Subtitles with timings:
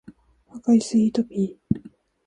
[0.49, 1.81] 赤いスイートピー